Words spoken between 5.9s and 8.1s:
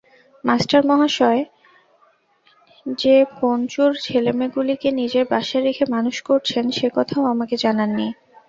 মানুষ করছেন সে কথাও আমাকে জানান নি।